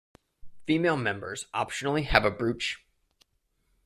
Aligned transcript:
Female 0.65 0.97
members 0.97 1.45
optionally 1.53 2.05
have 2.05 2.25
a 2.25 2.31
brooch. 2.31 2.83